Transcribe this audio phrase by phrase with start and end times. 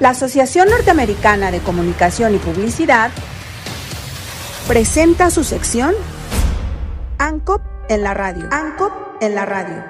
[0.00, 3.10] La Asociación Norteamericana de Comunicación y Publicidad
[4.66, 5.94] presenta su sección
[7.18, 8.48] ANCOP en la radio.
[8.50, 9.84] ANCOP en la radio.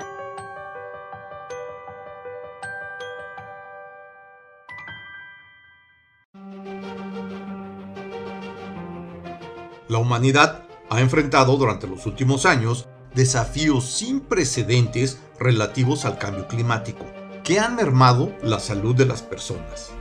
[9.87, 17.05] La humanidad ha enfrentado durante los últimos años desafíos sin precedentes relativos al cambio climático,
[17.45, 19.93] que han mermado la salud de las personas.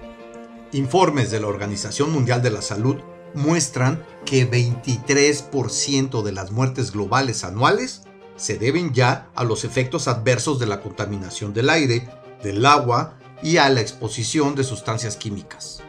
[0.72, 2.98] Informes de la Organización Mundial de la Salud
[3.34, 8.04] muestran que 23% de las muertes globales anuales
[8.36, 12.08] se deben ya a los efectos adversos de la contaminación del aire,
[12.44, 15.82] del agua y a la exposición de sustancias químicas.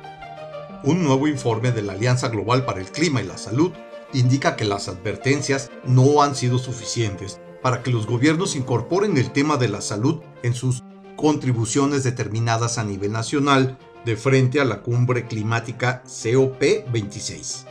[0.82, 3.72] Un nuevo informe de la Alianza Global para el Clima y la Salud
[4.14, 9.58] indica que las advertencias no han sido suficientes para que los gobiernos incorporen el tema
[9.58, 10.82] de la salud en sus
[11.16, 17.66] contribuciones determinadas a nivel nacional de frente a la cumbre climática COP26.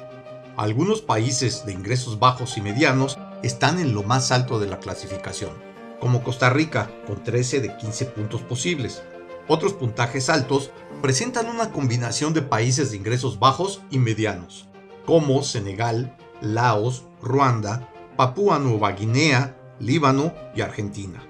[0.58, 5.52] Algunos países de ingresos bajos y medianos están en lo más alto de la clasificación,
[6.00, 9.02] como Costa Rica, con 13 de 15 puntos posibles.
[9.48, 14.68] Otros puntajes altos presentan una combinación de países de ingresos bajos y medianos,
[15.06, 21.24] como Senegal, Laos, Ruanda, Papúa Nueva Guinea, Líbano y Argentina.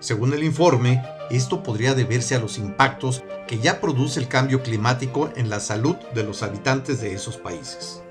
[0.00, 5.30] Según el informe, esto podría deberse a los impactos que ya produce el cambio climático
[5.36, 8.02] en la salud de los habitantes de esos países.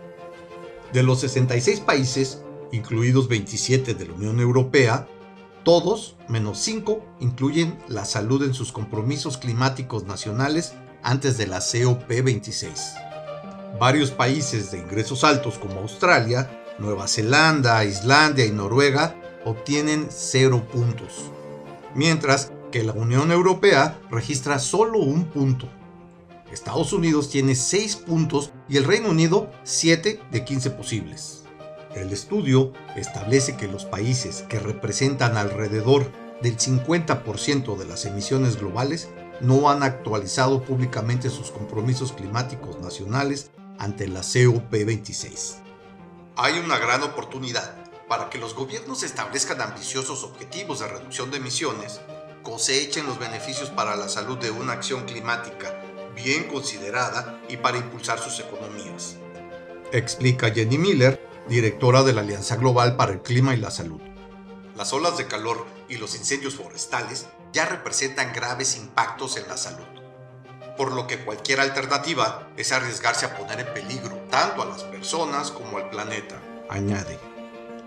[0.93, 5.07] De los 66 países, incluidos 27 de la Unión Europea,
[5.63, 13.77] todos, menos 5, incluyen la salud en sus compromisos climáticos nacionales antes de la COP26.
[13.79, 16.49] Varios países de ingresos altos como Australia,
[16.79, 19.15] Nueva Zelanda, Islandia y Noruega
[19.45, 21.31] obtienen cero puntos,
[21.95, 25.67] mientras que la Unión Europea registra solo un punto.
[26.51, 31.43] Estados Unidos tiene 6 puntos y el Reino Unido 7 de 15 posibles.
[31.95, 36.11] El estudio establece que los países que representan alrededor
[36.41, 39.09] del 50% de las emisiones globales
[39.41, 45.55] no han actualizado públicamente sus compromisos climáticos nacionales ante la COP26.
[46.35, 52.01] Hay una gran oportunidad para que los gobiernos establezcan ambiciosos objetivos de reducción de emisiones,
[52.43, 55.81] cosechen los beneficios para la salud de una acción climática
[56.15, 59.17] bien considerada y para impulsar sus economías.
[59.91, 64.01] Explica Jenny Miller, directora de la Alianza Global para el Clima y la Salud.
[64.75, 69.85] Las olas de calor y los incendios forestales ya representan graves impactos en la salud
[70.77, 75.51] por lo que cualquier alternativa es arriesgarse a poner en peligro tanto a las personas
[75.51, 76.39] como al planeta,
[76.69, 77.36] añade.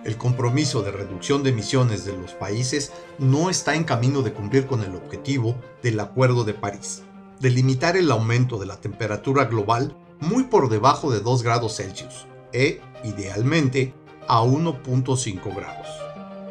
[0.05, 4.67] El compromiso de reducción de emisiones de los países no está en camino de cumplir
[4.67, 7.03] con el objetivo del Acuerdo de París,
[7.39, 12.27] de limitar el aumento de la temperatura global muy por debajo de 2 grados Celsius
[12.55, 13.93] e, idealmente,
[14.27, 15.89] a 1.5 grados.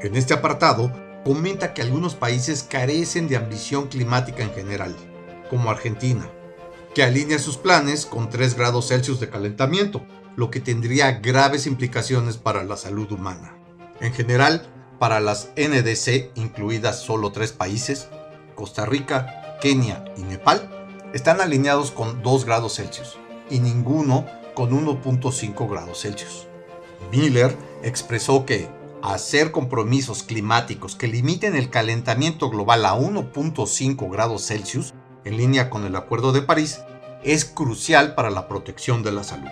[0.01, 0.91] En este apartado,
[1.25, 4.95] comenta que algunos países carecen de ambición climática en general
[5.49, 6.29] como Argentina,
[6.93, 10.03] que alinea sus planes con 3 grados Celsius de calentamiento,
[10.39, 13.57] lo que tendría graves implicaciones para la salud humana.
[13.99, 18.07] En general, para las NDC, incluidas solo tres países,
[18.55, 23.17] Costa Rica, Kenia y Nepal, están alineados con 2 grados Celsius
[23.49, 26.47] y ninguno con 1.5 grados Celsius.
[27.11, 28.69] Miller expresó que
[29.01, 34.93] hacer compromisos climáticos que limiten el calentamiento global a 1.5 grados Celsius
[35.25, 36.79] en línea con el Acuerdo de París,
[37.25, 39.49] es crucial para la protección de la salud.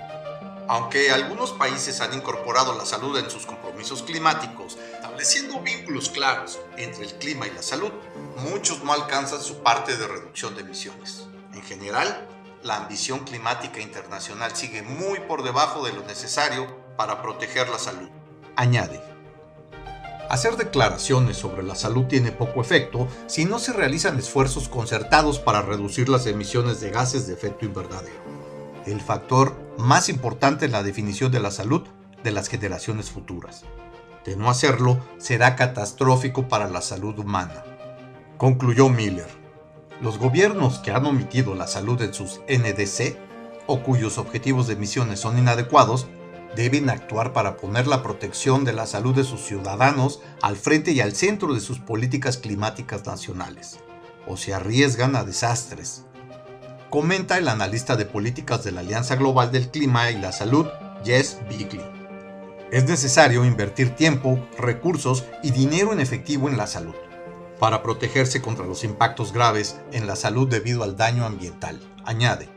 [0.69, 7.05] Aunque algunos países han incorporado la salud en sus compromisos climáticos, estableciendo vínculos claros entre
[7.05, 7.91] el clima y la salud,
[8.37, 11.25] muchos no alcanzan su parte de reducción de emisiones.
[11.53, 12.27] En general,
[12.63, 16.67] la ambición climática internacional sigue muy por debajo de lo necesario
[16.97, 18.09] para proteger la salud.
[18.57, 19.01] Añade,
[20.29, 25.61] Hacer declaraciones sobre la salud tiene poco efecto si no se realizan esfuerzos concertados para
[25.61, 28.19] reducir las emisiones de gases de efecto invernadero,
[28.87, 31.83] el factor más importante en la definición de la salud
[32.23, 33.63] de las generaciones futuras.
[34.25, 37.63] De no hacerlo, será catastrófico para la salud humana.
[38.37, 39.29] Concluyó Miller.
[40.01, 43.17] Los gobiernos que han omitido la salud en sus NDC
[43.67, 46.07] o cuyos objetivos de emisiones son inadecuados
[46.55, 51.01] deben actuar para poner la protección de la salud de sus ciudadanos al frente y
[51.01, 53.79] al centro de sus políticas climáticas nacionales,
[54.25, 56.05] o se arriesgan a desastres.
[56.89, 60.67] Comenta el analista de políticas de la Alianza Global del Clima y la Salud,
[61.03, 61.83] Jess Bigley.
[62.71, 66.95] Es necesario invertir tiempo, recursos y dinero en efectivo en la salud,
[67.59, 72.47] para protegerse contra los impactos graves en la salud debido al daño ambiental, añade,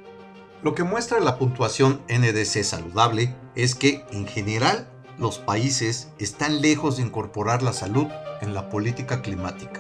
[0.63, 4.89] lo que muestra la puntuación NDC saludable es que, en general,
[5.19, 8.07] los países están lejos de incorporar la salud
[8.43, 9.80] en la política climática.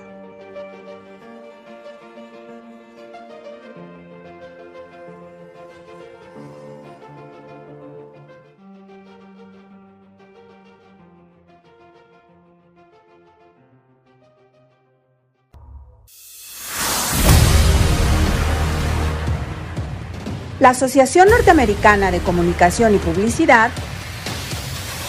[20.61, 23.71] La Asociación Norteamericana de Comunicación y Publicidad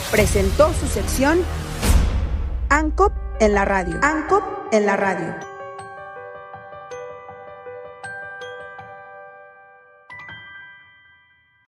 [0.09, 1.43] presentó su sección
[2.69, 3.11] ANCOP
[3.41, 3.99] en la radio.
[4.01, 5.50] ANCOP en la radio.